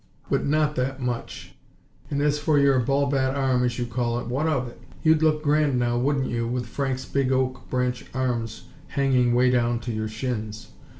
but 0.31 0.43
not 0.47 0.73
that 0.73 0.99
much. 0.99 1.53
And 2.09 2.23
as 2.23 2.39
for 2.39 2.57
your 2.57 2.79
'ball 2.79 3.05
bat' 3.05 3.35
arm, 3.35 3.63
as 3.63 3.77
you 3.77 3.85
call 3.85 4.17
it, 4.19 4.25
what 4.25 4.47
of 4.47 4.67
it? 4.67 4.81
You'd 5.03 5.21
look 5.21 5.43
grand, 5.43 5.77
now 5.77 5.95
wouldn't 5.99 6.25
you, 6.31 6.47
with 6.47 6.65
Frank's 6.65 7.05
big 7.05 7.31
oak 7.31 7.69
branch 7.69 8.05
arms 8.11 8.63
hanging 8.87 9.35
way 9.35 9.51
down 9.51 9.79
to 9.81 9.91
your 9.91 10.07
shins. 10.07 10.69